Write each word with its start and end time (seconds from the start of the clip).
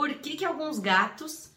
por 0.00 0.14
que, 0.14 0.34
que 0.34 0.46
alguns 0.46 0.78
gatos 0.78 1.54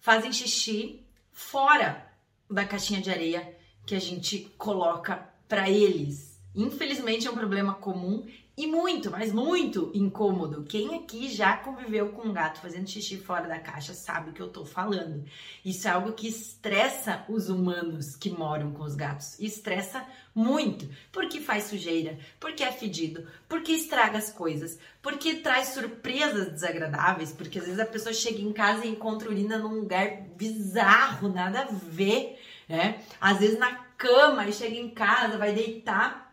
fazem 0.00 0.32
xixi 0.32 1.06
fora 1.30 2.10
da 2.48 2.64
caixinha 2.64 2.98
de 2.98 3.10
areia 3.10 3.58
que 3.86 3.94
a 3.94 4.00
gente 4.00 4.38
coloca 4.56 5.30
para 5.46 5.68
eles. 5.68 6.40
Infelizmente 6.54 7.26
é 7.26 7.30
um 7.30 7.34
problema 7.34 7.74
comum 7.74 8.26
e 8.58 8.66
muito, 8.66 9.08
mas 9.08 9.32
muito 9.32 9.88
incômodo. 9.94 10.64
Quem 10.64 10.96
aqui 10.96 11.28
já 11.28 11.56
conviveu 11.58 12.08
com 12.08 12.26
um 12.26 12.32
gato 12.32 12.60
fazendo 12.60 12.90
xixi 12.90 13.16
fora 13.16 13.46
da 13.46 13.60
caixa 13.60 13.94
sabe 13.94 14.30
o 14.30 14.32
que 14.32 14.42
eu 14.42 14.48
tô 14.48 14.64
falando. 14.64 15.24
Isso 15.64 15.86
é 15.86 15.92
algo 15.92 16.12
que 16.12 16.26
estressa 16.26 17.24
os 17.28 17.48
humanos 17.48 18.16
que 18.16 18.30
moram 18.30 18.72
com 18.72 18.82
os 18.82 18.96
gatos. 18.96 19.38
Estressa 19.38 20.04
muito, 20.34 20.90
porque 21.12 21.40
faz 21.40 21.64
sujeira, 21.64 22.18
porque 22.40 22.64
é 22.64 22.72
fedido, 22.72 23.28
porque 23.48 23.70
estraga 23.70 24.18
as 24.18 24.32
coisas, 24.32 24.76
porque 25.00 25.36
traz 25.36 25.68
surpresas 25.68 26.50
desagradáveis, 26.50 27.30
porque 27.30 27.60
às 27.60 27.64
vezes 27.64 27.78
a 27.78 27.86
pessoa 27.86 28.12
chega 28.12 28.40
em 28.40 28.52
casa 28.52 28.84
e 28.84 28.90
encontra 28.90 29.30
urina 29.30 29.56
num 29.56 29.78
lugar 29.78 30.22
bizarro, 30.36 31.28
nada 31.28 31.60
a 31.60 31.66
ver, 31.66 32.36
né? 32.68 33.04
Às 33.20 33.38
vezes 33.38 33.56
na 33.56 33.72
cama 33.96 34.48
e 34.48 34.52
chega 34.52 34.74
em 34.74 34.90
casa, 34.90 35.38
vai 35.38 35.52
deitar 35.52 36.27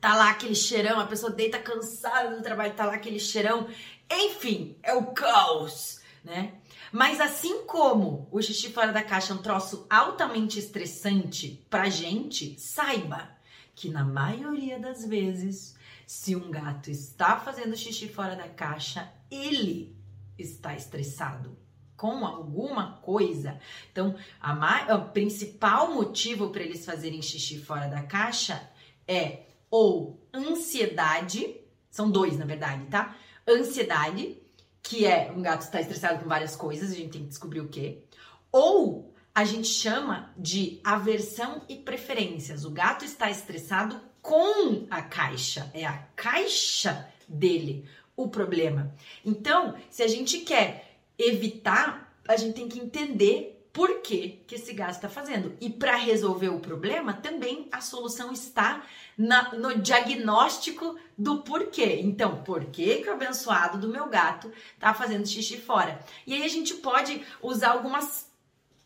tá 0.00 0.14
lá 0.14 0.30
aquele 0.30 0.54
cheirão, 0.54 1.00
a 1.00 1.06
pessoa 1.06 1.32
deita 1.32 1.58
cansada 1.58 2.36
do 2.36 2.42
trabalho, 2.42 2.74
tá 2.74 2.86
lá 2.86 2.94
aquele 2.94 3.18
cheirão. 3.18 3.68
Enfim, 4.10 4.76
é 4.82 4.94
o 4.94 5.06
caos, 5.06 6.00
né? 6.24 6.54
Mas 6.92 7.20
assim 7.20 7.64
como 7.64 8.28
o 8.30 8.40
xixi 8.40 8.70
fora 8.70 8.92
da 8.92 9.02
caixa 9.02 9.32
é 9.32 9.36
um 9.36 9.42
troço 9.42 9.86
altamente 9.90 10.58
estressante 10.58 11.66
pra 11.68 11.88
gente, 11.88 12.58
saiba 12.58 13.36
que 13.74 13.90
na 13.90 14.04
maioria 14.04 14.78
das 14.78 15.04
vezes, 15.04 15.76
se 16.06 16.34
um 16.34 16.50
gato 16.50 16.90
está 16.90 17.38
fazendo 17.38 17.76
xixi 17.76 18.08
fora 18.08 18.34
da 18.34 18.48
caixa, 18.48 19.12
ele 19.30 19.94
está 20.38 20.74
estressado 20.74 21.58
com 21.96 22.26
alguma 22.26 22.98
coisa. 22.98 23.58
Então, 23.90 24.14
a 24.40 24.96
o 24.96 25.10
principal 25.10 25.92
motivo 25.92 26.50
para 26.50 26.62
eles 26.62 26.84
fazerem 26.84 27.22
xixi 27.22 27.58
fora 27.58 27.88
da 27.88 28.02
caixa 28.02 28.70
é 29.08 29.46
ou 29.76 30.18
ansiedade, 30.32 31.54
são 31.90 32.10
dois 32.10 32.38
na 32.38 32.46
verdade, 32.46 32.86
tá? 32.86 33.14
Ansiedade, 33.46 34.38
que 34.82 35.04
é 35.04 35.30
um 35.30 35.42
gato 35.42 35.62
está 35.62 35.78
estressado 35.78 36.22
com 36.22 36.28
várias 36.28 36.56
coisas, 36.56 36.90
a 36.90 36.94
gente 36.94 37.10
tem 37.10 37.22
que 37.22 37.28
descobrir 37.28 37.60
o 37.60 37.68
que. 37.68 38.02
Ou 38.50 39.14
a 39.34 39.44
gente 39.44 39.68
chama 39.68 40.32
de 40.34 40.80
aversão 40.82 41.60
e 41.68 41.76
preferências. 41.76 42.64
O 42.64 42.70
gato 42.70 43.04
está 43.04 43.30
estressado 43.30 44.00
com 44.22 44.86
a 44.90 45.02
caixa, 45.02 45.70
é 45.74 45.84
a 45.84 45.98
caixa 46.16 47.06
dele 47.28 47.86
o 48.16 48.28
problema. 48.28 48.94
Então, 49.22 49.74
se 49.90 50.02
a 50.02 50.08
gente 50.08 50.38
quer 50.38 50.96
evitar, 51.18 52.18
a 52.26 52.36
gente 52.38 52.54
tem 52.54 52.66
que 52.66 52.80
entender 52.80 53.55
por 53.76 54.00
que, 54.00 54.42
que 54.46 54.54
esse 54.54 54.72
gato 54.72 54.92
está 54.92 55.06
fazendo. 55.06 55.54
E 55.60 55.68
para 55.68 55.96
resolver 55.96 56.48
o 56.48 56.60
problema, 56.60 57.12
também 57.12 57.68
a 57.70 57.82
solução 57.82 58.32
está 58.32 58.82
na, 59.18 59.52
no 59.52 59.78
diagnóstico 59.78 60.98
do 61.16 61.42
porquê. 61.42 62.00
Então, 62.02 62.42
por 62.42 62.64
que, 62.64 63.02
que 63.02 63.10
o 63.10 63.12
abençoado 63.12 63.76
do 63.76 63.90
meu 63.90 64.08
gato 64.08 64.50
está 64.72 64.94
fazendo 64.94 65.28
xixi 65.28 65.58
fora? 65.58 66.00
E 66.26 66.32
aí 66.32 66.42
a 66.42 66.48
gente 66.48 66.72
pode 66.76 67.22
usar 67.42 67.72
algumas 67.72 68.32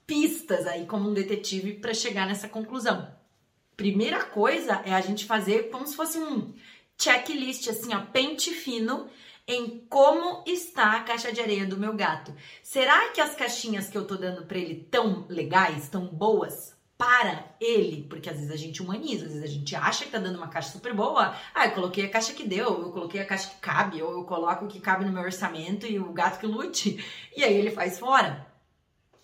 pistas 0.05 0.66
aí 0.66 0.84
como 0.86 1.08
um 1.08 1.14
detetive 1.14 1.74
para 1.74 1.94
chegar 1.94 2.27
nessa 2.27 2.48
conclusão. 2.48 3.14
Primeira 3.77 4.24
coisa 4.24 4.83
é 4.84 4.92
a 4.92 5.00
gente 5.00 5.24
fazer 5.24 5.70
como 5.70 5.86
se 5.86 5.94
fosse 5.94 6.18
um 6.18 6.52
checklist, 6.98 7.68
assim, 7.68 7.94
ó, 7.94 8.00
pente 8.00 8.50
fino 8.50 9.08
em 9.51 9.84
como 9.89 10.45
está 10.47 10.93
a 10.93 11.03
caixa 11.03 11.33
de 11.33 11.41
areia 11.41 11.67
do 11.67 11.77
meu 11.77 11.93
gato. 11.93 12.33
Será 12.62 13.09
que 13.09 13.20
as 13.20 13.34
caixinhas 13.34 13.89
que 13.89 13.98
eu 13.98 14.07
tô 14.07 14.15
dando 14.15 14.47
para 14.47 14.57
ele 14.57 14.87
tão 14.89 15.27
legais, 15.29 15.89
tão 15.89 16.07
boas 16.07 16.73
para 16.97 17.57
ele? 17.61 18.07
Porque 18.08 18.30
às 18.30 18.36
vezes 18.36 18.52
a 18.52 18.57
gente 18.57 18.80
humaniza, 18.80 19.27
às 19.27 19.33
vezes 19.33 19.51
a 19.51 19.52
gente 19.52 19.74
acha 19.74 20.05
que 20.05 20.13
tá 20.13 20.20
dando 20.20 20.36
uma 20.36 20.47
caixa 20.47 20.70
super 20.70 20.95
boa. 20.95 21.35
Ah, 21.52 21.67
eu 21.67 21.73
coloquei 21.73 22.05
a 22.05 22.08
caixa 22.08 22.33
que 22.33 22.47
deu, 22.47 22.80
eu 22.80 22.92
coloquei 22.92 23.20
a 23.20 23.27
caixa 23.27 23.51
que 23.51 23.61
cabe, 23.61 24.01
ou 24.01 24.13
eu 24.13 24.24
coloco 24.24 24.67
o 24.67 24.69
que 24.69 24.79
cabe 24.79 25.05
no 25.05 25.13
meu 25.13 25.23
orçamento 25.24 25.85
e 25.85 25.98
o 25.98 26.13
gato 26.13 26.39
que 26.39 26.47
lute. 26.47 27.05
E 27.36 27.42
aí 27.42 27.55
ele 27.55 27.73
faz 27.73 27.98
fora. 27.98 28.49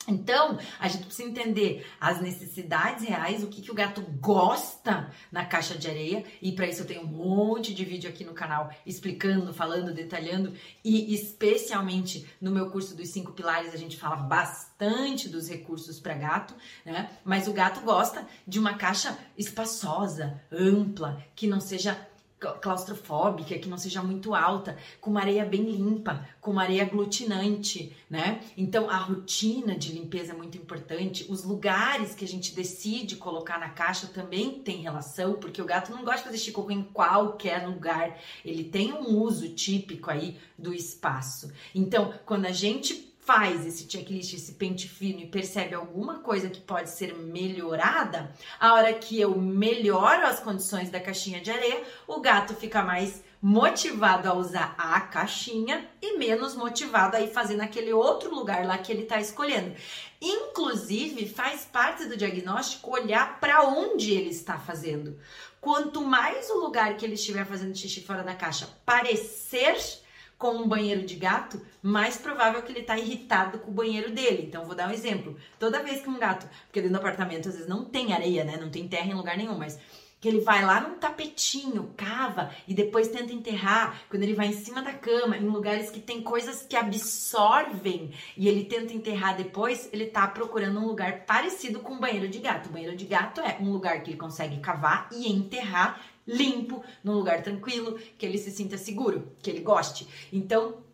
Então, 0.09 0.59
a 0.79 0.89
gente 0.89 1.07
precisa 1.07 1.29
entender 1.29 1.87
as 2.01 2.21
necessidades 2.21 3.05
reais, 3.05 3.43
o 3.43 3.49
que, 3.49 3.61
que 3.61 3.71
o 3.71 3.75
gato 3.75 4.03
gosta 4.21 5.11
na 5.33 5.45
caixa 5.45 5.77
de 5.77 5.89
areia, 5.89 6.25
e 6.41 6.53
para 6.53 6.67
isso 6.67 6.83
eu 6.83 6.87
tenho 6.87 7.03
um 7.03 7.07
monte 7.07 7.75
de 7.75 7.85
vídeo 7.85 8.09
aqui 8.09 8.25
no 8.25 8.33
canal 8.33 8.71
explicando, 8.85 9.53
falando, 9.53 9.93
detalhando, 9.93 10.53
e 10.85 11.13
especialmente 11.15 12.29
no 12.41 12.51
meu 12.51 12.71
curso 12.71 12.97
dos 12.97 13.09
cinco 13.09 13.33
pilares 13.33 13.75
a 13.75 13.79
gente 13.79 13.97
fala 13.97 14.17
bastante 14.17 15.29
dos 15.29 15.49
recursos 15.49 15.99
para 15.99 16.15
gato, 16.15 16.55
né? 16.85 17.11
Mas 17.25 17.49
o 17.49 17.53
gato 17.53 17.81
gosta 17.81 18.27
de 18.47 18.59
uma 18.59 18.75
caixa 18.75 19.19
espaçosa, 19.37 20.41
ampla, 20.53 21.23
que 21.35 21.47
não 21.47 21.61
seja 21.61 21.99
claustrofóbica, 22.39 23.59
que 23.59 23.69
não 23.69 23.79
seja 23.79 24.03
muito 24.03 24.35
alta, 24.35 24.77
com 25.01 25.11
uma 25.11 25.21
areia 25.21 25.45
bem 25.45 25.63
limpa, 25.63 26.29
com 26.41 26.51
uma 26.51 26.63
areia 26.63 26.83
aglutinante, 26.83 27.97
né? 28.11 28.41
Então 28.57 28.91
a 28.91 28.97
rotina 28.97 29.77
de 29.77 29.93
limpeza 29.93 30.33
é 30.33 30.37
muito 30.37 30.59
importante. 30.59 31.27
Os 31.31 31.45
lugares 31.45 32.15
que 32.15 32.25
a 32.25 32.29
gente 32.29 32.55
decide 32.55 33.17
colocar 33.17 33.59
na 33.59 33.71
caixa 33.71 34.07
também 34.07 34.61
tem 34.61 34.83
relação, 34.83 35.35
porque 35.35 35.63
o 35.63 35.67
gato 35.67 35.91
não 35.91 36.05
gosta 36.05 36.19
de 36.19 36.25
fazer 36.25 36.39
xixi 36.39 36.57
em 36.71 36.83
qualquer 36.83 37.67
lugar. 37.67 38.19
Ele 38.45 38.65
tem 38.65 38.93
um 38.93 39.19
uso 39.19 39.49
típico 39.51 40.11
aí 40.11 40.39
do 40.59 40.75
espaço. 40.75 41.51
Então, 41.75 42.13
quando 42.25 42.47
a 42.47 42.53
gente 42.53 43.16
faz 43.27 43.67
esse 43.67 43.91
checklist, 43.91 44.35
esse 44.35 44.53
pente 44.53 44.89
fino 44.89 45.19
e 45.19 45.27
percebe 45.27 45.75
alguma 45.75 46.21
coisa 46.21 46.49
que 46.49 46.61
pode 46.61 46.91
ser 46.91 47.13
melhorada, 47.13 48.33
a 48.61 48.73
hora 48.73 48.95
que 48.95 49.21
eu 49.21 49.37
melhoro 49.37 50.25
as 50.25 50.39
condições 50.39 50.91
da 50.91 51.01
caixinha 51.01 51.41
de 51.41 51.51
areia, 51.51 51.83
o 52.07 52.21
gato 52.21 52.55
fica 52.55 52.85
mais 52.85 53.25
motivado 53.43 54.29
a 54.29 54.35
usar 54.35 54.77
a 54.79 55.01
caixinha 55.01 55.89
e 56.01 56.17
menos 56.17 56.55
motivado 56.55 57.17
a 57.17 57.21
ir 57.21 57.33
fazer 57.33 57.57
naquele 57.57 57.93
outro 57.93 58.33
lugar 58.33 58.65
lá 58.65 58.79
que 58.79 58.93
ele 58.93 59.03
está 59.03 59.21
escolhendo. 59.21 59.75
Inclusive, 60.21 61.29
faz 61.29 61.65
parte 61.65 62.07
do 62.07 62.17
diagnóstico 62.17 62.93
olhar 62.93 63.41
para 63.41 63.65
onde 63.65 64.13
ele 64.13 64.31
está 64.31 64.57
fazendo. 64.57 65.19
Quanto 65.61 66.01
mais 66.01 66.49
o 66.49 66.61
lugar 66.61 66.97
que 66.97 67.05
ele 67.05 67.15
estiver 67.15 67.45
fazendo 67.45 67.77
xixi 67.77 68.03
fora 68.03 68.23
da 68.23 68.37
caixa 68.37 68.69
parecer 68.85 70.06
com 70.39 70.53
um 70.53 70.69
banheiro 70.69 71.05
de 71.05 71.17
gato, 71.17 71.61
mais 71.83 72.17
provável 72.17 72.63
que 72.63 72.73
ele 72.73 72.83
tá 72.83 72.99
irritado 72.99 73.59
com 73.59 73.71
o 73.71 73.75
banheiro 73.75 74.11
dele. 74.11 74.45
Então, 74.47 74.67
vou 74.67 74.75
dar 74.75 74.89
um 74.89 74.93
exemplo. 74.93 75.37
Toda 75.59 75.83
vez 75.83 76.03
que 76.03 76.11
um 76.11 76.19
gato, 76.19 76.49
porque 76.67 76.81
dentro 76.81 76.99
do 76.99 77.01
apartamento 77.01 77.49
às 77.49 77.55
vezes 77.55 77.69
não 77.69 77.85
tem 77.85 78.13
areia, 78.13 78.45
né? 78.45 78.57
Não 78.57 78.71
tem 78.71 78.87
terra 78.87 79.11
em 79.11 79.15
lugar 79.15 79.37
nenhum, 79.37 79.57
mas 79.57 79.79
que 80.21 80.29
ele 80.29 80.41
vai 80.41 80.65
lá 80.65 80.81
num 80.81 80.99
tapetinho, 80.99 81.93
cava 81.97 82.51
e 82.67 82.75
depois 82.75 83.09
tenta 83.09 83.33
enterrar, 83.33 84.03
quando 84.09 84.23
ele 84.23 84.35
vai 84.35 84.49
em 84.49 84.53
cima 84.53 84.83
da 84.83 84.93
cama, 84.93 85.37
em 85.37 85.47
lugares 85.47 85.91
que 85.91 86.01
tem 86.01 86.23
coisas 86.23 86.63
que 86.63 86.75
absorvem 86.75 88.13
e 88.37 88.49
ele 88.49 88.65
tenta 88.65 88.95
enterrar 88.95 89.37
depois, 89.37 89.89
ele 89.93 90.07
tá 90.07 90.27
procurando 90.27 90.81
um 90.81 90.87
lugar 90.87 91.27
parecido 91.27 91.81
com 91.81 91.95
um 91.95 92.01
banheiro 92.01 92.29
de 92.29 92.39
gato. 92.39 92.69
O 92.69 92.73
banheiro 92.73 92.97
de 92.97 93.05
gato 93.05 93.41
é 93.41 93.59
um 93.61 93.71
lugar 93.71 94.03
que 94.03 94.11
ele 94.11 94.19
consegue 94.19 94.59
cavar 94.59 95.09
e 95.13 95.31
enterrar 95.31 96.01
limpo, 96.27 96.83
num 97.05 97.15
lugar 97.15 97.43
tranquilo, 97.43 97.99
que 98.19 98.27
ele 98.27 98.39
se 98.39 98.51
sinta 98.51 98.77
seguro, 98.77 99.33
que 99.43 99.51
ele 99.51 99.61
goste. 99.61 100.07
Então, 100.33 100.85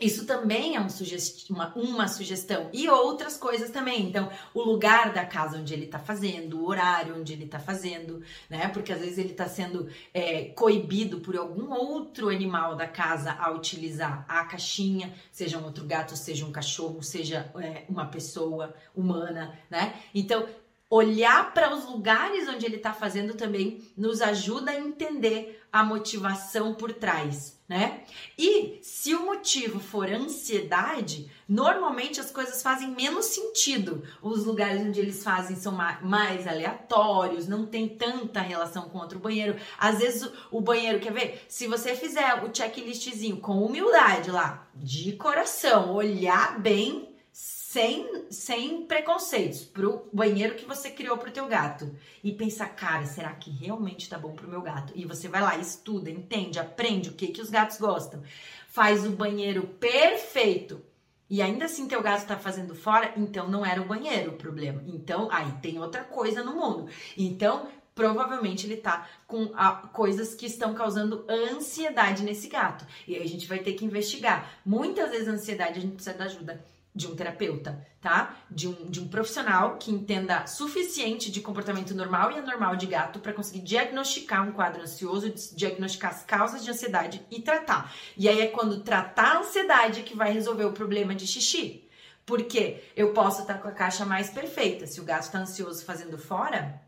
isso 0.00 0.26
também 0.26 0.76
é 0.76 0.80
um 0.80 0.86
uma, 1.50 1.74
uma, 1.74 2.06
sugestão. 2.06 2.70
E 2.72 2.88
outras 2.88 3.36
coisas 3.36 3.70
também. 3.70 4.06
Então, 4.06 4.30
o 4.54 4.62
lugar 4.62 5.12
da 5.12 5.24
casa 5.24 5.58
onde 5.58 5.74
ele 5.74 5.86
está 5.86 5.98
fazendo, 5.98 6.60
o 6.60 6.68
horário 6.68 7.16
onde 7.18 7.32
ele 7.32 7.44
está 7.44 7.58
fazendo, 7.58 8.22
né? 8.48 8.68
Porque 8.68 8.92
às 8.92 9.00
vezes 9.00 9.18
ele 9.18 9.32
está 9.32 9.48
sendo 9.48 9.88
é, 10.14 10.44
coibido 10.50 11.18
por 11.18 11.36
algum 11.36 11.72
outro 11.72 12.28
animal 12.28 12.76
da 12.76 12.86
casa 12.86 13.32
a 13.32 13.50
utilizar 13.50 14.24
a 14.28 14.44
caixinha, 14.44 15.12
seja 15.32 15.58
um 15.58 15.64
outro 15.64 15.84
gato, 15.84 16.16
seja 16.16 16.46
um 16.46 16.52
cachorro, 16.52 17.02
seja 17.02 17.50
é, 17.60 17.84
uma 17.88 18.06
pessoa 18.06 18.74
humana, 18.94 19.58
né? 19.68 20.00
Então, 20.14 20.46
olhar 20.90 21.52
para 21.52 21.74
os 21.74 21.84
lugares 21.84 22.48
onde 22.48 22.64
ele 22.64 22.76
está 22.76 22.94
fazendo 22.94 23.34
também 23.34 23.82
nos 23.96 24.22
ajuda 24.22 24.70
a 24.70 24.78
entender 24.78 25.62
a 25.70 25.84
motivação 25.84 26.72
por 26.72 26.94
trás, 26.94 27.60
né? 27.68 28.04
E 28.38 28.78
se 28.82 29.14
o 29.14 29.26
motivo 29.26 29.78
for 29.78 30.10
ansiedade, 30.10 31.30
normalmente 31.46 32.18
as 32.18 32.30
coisas 32.30 32.62
fazem 32.62 32.88
menos 32.88 33.26
sentido. 33.26 34.02
Os 34.22 34.46
lugares 34.46 34.80
onde 34.80 34.98
eles 34.98 35.22
fazem 35.22 35.56
são 35.56 35.76
mais 36.02 36.46
aleatórios, 36.46 37.46
não 37.46 37.66
tem 37.66 37.86
tanta 37.86 38.40
relação 38.40 38.88
com 38.88 38.96
outro 38.96 39.18
banheiro. 39.18 39.56
Às 39.78 39.98
vezes 39.98 40.30
o 40.50 40.60
banheiro, 40.62 41.00
quer 41.00 41.12
ver? 41.12 41.44
Se 41.48 41.66
você 41.66 41.94
fizer 41.94 42.42
o 42.42 42.54
checklistzinho 42.54 43.36
com 43.36 43.62
humildade 43.62 44.30
lá, 44.30 44.66
de 44.74 45.12
coração, 45.12 45.92
olhar 45.92 46.58
bem 46.58 47.07
sem, 47.68 48.24
sem 48.30 48.86
preconceitos 48.86 49.62
pro 49.62 50.08
banheiro 50.10 50.54
que 50.54 50.64
você 50.64 50.90
criou 50.90 51.18
pro 51.18 51.30
teu 51.30 51.46
gato 51.46 51.94
e 52.24 52.32
pensar, 52.32 52.68
cara, 52.68 53.04
será 53.04 53.30
que 53.34 53.50
realmente 53.50 54.08
tá 54.08 54.18
bom 54.18 54.32
pro 54.32 54.48
meu 54.48 54.62
gato? 54.62 54.90
E 54.96 55.04
você 55.04 55.28
vai 55.28 55.42
lá, 55.42 55.54
estuda, 55.58 56.08
entende, 56.08 56.58
aprende 56.58 57.10
o 57.10 57.12
que 57.12 57.26
que 57.26 57.42
os 57.42 57.50
gatos 57.50 57.76
gostam. 57.76 58.22
Faz 58.68 59.04
o 59.04 59.10
banheiro 59.10 59.64
perfeito 59.78 60.82
e 61.28 61.42
ainda 61.42 61.66
assim 61.66 61.86
teu 61.86 62.00
gato 62.00 62.26
tá 62.26 62.38
fazendo 62.38 62.74
fora, 62.74 63.12
então 63.18 63.50
não 63.50 63.66
era 63.66 63.82
o 63.82 63.86
banheiro 63.86 64.30
o 64.30 64.38
problema. 64.38 64.82
Então, 64.86 65.28
aí 65.30 65.52
tem 65.60 65.78
outra 65.78 66.02
coisa 66.02 66.42
no 66.42 66.54
mundo. 66.54 66.88
Então, 67.18 67.68
provavelmente 67.94 68.66
ele 68.66 68.78
tá 68.78 69.06
com 69.26 69.52
a, 69.54 69.72
coisas 69.72 70.34
que 70.34 70.46
estão 70.46 70.72
causando 70.72 71.26
ansiedade 71.28 72.22
nesse 72.22 72.48
gato. 72.48 72.86
E 73.06 73.14
aí 73.14 73.22
a 73.22 73.28
gente 73.28 73.46
vai 73.46 73.58
ter 73.58 73.74
que 73.74 73.84
investigar. 73.84 74.58
Muitas 74.64 75.10
vezes 75.10 75.28
a 75.28 75.32
ansiedade 75.32 75.78
a 75.78 75.82
gente 75.82 75.96
precisa 75.96 76.16
da 76.16 76.24
ajuda 76.24 76.64
de 76.94 77.06
um 77.06 77.14
terapeuta, 77.14 77.86
tá? 78.00 78.36
De 78.50 78.66
um, 78.66 78.90
de 78.90 79.00
um 79.00 79.08
profissional 79.08 79.76
que 79.76 79.90
entenda 79.90 80.46
suficiente 80.46 81.30
de 81.30 81.40
comportamento 81.40 81.94
normal 81.94 82.32
e 82.32 82.38
anormal 82.38 82.76
de 82.76 82.86
gato 82.86 83.20
para 83.20 83.32
conseguir 83.32 83.60
diagnosticar 83.60 84.46
um 84.46 84.52
quadro 84.52 84.82
ansioso, 84.82 85.32
diagnosticar 85.54 86.10
as 86.10 86.24
causas 86.24 86.64
de 86.64 86.70
ansiedade 86.70 87.24
e 87.30 87.40
tratar. 87.40 87.94
E 88.16 88.28
aí 88.28 88.40
é 88.40 88.46
quando 88.48 88.80
tratar 88.80 89.36
a 89.36 89.38
ansiedade 89.40 90.02
que 90.02 90.16
vai 90.16 90.32
resolver 90.32 90.64
o 90.64 90.72
problema 90.72 91.14
de 91.14 91.26
xixi. 91.26 91.84
Porque 92.26 92.84
eu 92.94 93.12
posso 93.14 93.40
estar 93.40 93.54
com 93.54 93.68
a 93.68 93.72
caixa 93.72 94.04
mais 94.04 94.28
perfeita. 94.28 94.86
Se 94.86 95.00
o 95.00 95.04
gato 95.04 95.22
está 95.22 95.38
ansioso 95.38 95.84
fazendo 95.84 96.18
fora, 96.18 96.82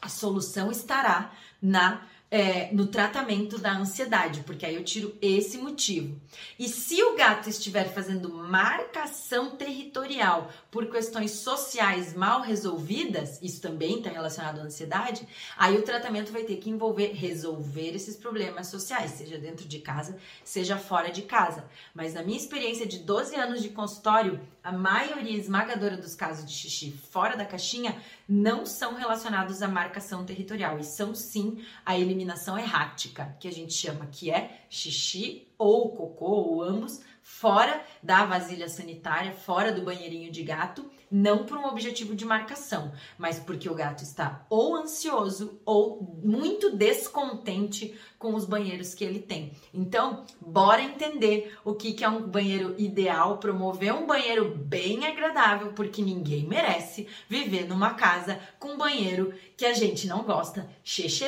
a 0.00 0.08
solução 0.08 0.70
estará 0.70 1.32
na 1.60 2.06
é, 2.30 2.72
no 2.72 2.86
tratamento 2.86 3.58
da 3.58 3.76
ansiedade, 3.76 4.42
porque 4.46 4.64
aí 4.64 4.76
eu 4.76 4.84
tiro 4.84 5.16
esse 5.20 5.58
motivo. 5.58 6.20
E 6.58 6.68
se 6.68 7.02
o 7.02 7.16
gato 7.16 7.48
estiver 7.48 7.92
fazendo 7.92 8.32
marcação 8.32 9.56
territorial 9.56 10.50
por 10.70 10.86
questões 10.86 11.32
sociais 11.32 12.14
mal 12.14 12.40
resolvidas, 12.40 13.40
isso 13.42 13.60
também 13.60 13.98
está 13.98 14.10
relacionado 14.10 14.60
à 14.60 14.62
ansiedade, 14.62 15.26
aí 15.56 15.76
o 15.76 15.82
tratamento 15.82 16.30
vai 16.30 16.44
ter 16.44 16.56
que 16.56 16.70
envolver 16.70 17.12
resolver 17.12 17.94
esses 17.94 18.16
problemas 18.16 18.68
sociais, 18.68 19.12
seja 19.12 19.36
dentro 19.36 19.66
de 19.66 19.80
casa, 19.80 20.16
seja 20.44 20.76
fora 20.76 21.10
de 21.10 21.22
casa. 21.22 21.64
Mas 21.92 22.14
na 22.14 22.22
minha 22.22 22.38
experiência 22.38 22.86
de 22.86 22.98
12 22.98 23.34
anos 23.34 23.60
de 23.60 23.70
consultório, 23.70 24.40
a 24.62 24.70
maioria 24.70 25.36
esmagadora 25.36 25.96
dos 25.96 26.14
casos 26.14 26.44
de 26.44 26.52
xixi 26.52 26.92
fora 27.10 27.36
da 27.36 27.44
caixinha 27.44 27.96
não 28.30 28.64
são 28.64 28.94
relacionados 28.94 29.60
à 29.60 29.66
marcação 29.66 30.24
territorial 30.24 30.78
e 30.78 30.84
são 30.84 31.16
sim 31.16 31.64
a 31.84 31.98
eliminação 31.98 32.56
errática, 32.56 33.36
que 33.40 33.48
a 33.48 33.52
gente 33.52 33.72
chama 33.72 34.06
que 34.06 34.30
é 34.30 34.66
xixi 34.70 35.48
ou 35.58 35.90
cocô 35.96 36.26
ou 36.26 36.62
ambos 36.62 37.00
fora 37.38 37.82
da 38.02 38.26
vasilha 38.26 38.68
sanitária, 38.68 39.32
fora 39.32 39.72
do 39.72 39.82
banheirinho 39.82 40.30
de 40.30 40.42
gato, 40.42 40.84
não 41.10 41.44
por 41.44 41.56
um 41.56 41.66
objetivo 41.66 42.14
de 42.14 42.24
marcação, 42.24 42.92
mas 43.16 43.38
porque 43.38 43.68
o 43.68 43.74
gato 43.74 44.02
está 44.02 44.44
ou 44.50 44.76
ansioso 44.76 45.60
ou 45.64 46.20
muito 46.22 46.76
descontente 46.76 47.98
com 48.18 48.34
os 48.34 48.44
banheiros 48.44 48.94
que 48.94 49.02
ele 49.02 49.18
tem. 49.18 49.52
Então, 49.72 50.26
bora 50.40 50.82
entender 50.82 51.56
o 51.64 51.74
que, 51.74 51.94
que 51.94 52.04
é 52.04 52.08
um 52.08 52.28
banheiro 52.28 52.74
ideal, 52.76 53.38
promover 53.38 53.94
um 53.94 54.06
banheiro 54.06 54.54
bem 54.54 55.06
agradável, 55.06 55.72
porque 55.72 56.02
ninguém 56.02 56.46
merece 56.46 57.08
viver 57.28 57.66
numa 57.66 57.94
casa 57.94 58.38
com 58.58 58.74
um 58.74 58.78
banheiro 58.78 59.32
que 59.56 59.64
a 59.64 59.72
gente 59.72 60.06
não 60.06 60.22
gosta, 60.22 60.68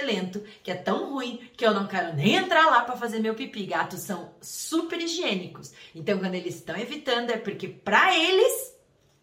lento, 0.04 0.42
que 0.62 0.70
é 0.70 0.74
tão 0.74 1.14
ruim 1.14 1.40
que 1.56 1.64
eu 1.64 1.72
não 1.72 1.86
quero 1.86 2.14
nem 2.14 2.36
entrar 2.36 2.66
lá 2.66 2.82
para 2.82 2.96
fazer 2.96 3.20
meu 3.20 3.34
pipi. 3.34 3.64
Gatos 3.64 4.00
são 4.00 4.30
super 4.40 5.00
higiênicos. 5.00 5.72
Então, 5.94 6.18
quando 6.18 6.34
eles 6.34 6.56
estão 6.56 6.76
evitando, 6.76 7.30
é 7.30 7.36
porque 7.36 7.68
para 7.68 8.16
eles 8.16 8.74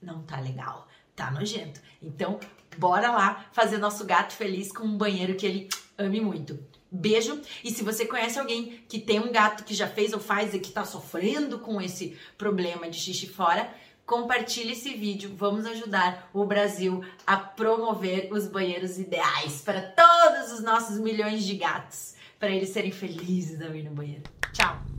não 0.01 0.23
tá 0.23 0.39
legal, 0.39 0.87
tá 1.15 1.31
nojento. 1.31 1.81
Então, 2.01 2.39
bora 2.77 3.11
lá 3.11 3.45
fazer 3.51 3.77
nosso 3.77 4.05
gato 4.05 4.33
feliz 4.33 4.71
com 4.71 4.83
um 4.83 4.97
banheiro 4.97 5.35
que 5.35 5.45
ele 5.45 5.69
ame 5.97 6.21
muito. 6.21 6.59
Beijo. 6.91 7.41
E 7.63 7.71
se 7.71 7.83
você 7.83 8.05
conhece 8.05 8.39
alguém 8.39 8.83
que 8.87 8.99
tem 8.99 9.19
um 9.19 9.31
gato 9.31 9.63
que 9.63 9.73
já 9.73 9.87
fez 9.87 10.13
ou 10.13 10.19
faz 10.19 10.53
e 10.53 10.59
que 10.59 10.71
tá 10.71 10.83
sofrendo 10.83 11.59
com 11.59 11.79
esse 11.79 12.17
problema 12.37 12.89
de 12.89 12.97
xixi 12.97 13.27
fora, 13.27 13.69
compartilhe 14.05 14.71
esse 14.71 14.95
vídeo. 14.95 15.35
Vamos 15.35 15.65
ajudar 15.67 16.29
o 16.33 16.43
Brasil 16.45 17.03
a 17.27 17.37
promover 17.37 18.29
os 18.31 18.47
banheiros 18.47 18.97
ideais 18.97 19.61
para 19.61 19.81
todos 19.81 20.51
os 20.51 20.63
nossos 20.63 20.97
milhões 20.99 21.43
de 21.43 21.55
gatos, 21.55 22.15
para 22.39 22.49
eles 22.49 22.69
serem 22.69 22.91
felizes 22.91 23.61
ao 23.61 23.69
no 23.69 23.91
banheiro. 23.91 24.23
Tchau! 24.51 24.98